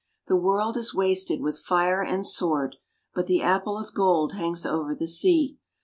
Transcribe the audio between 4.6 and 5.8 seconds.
over the sea.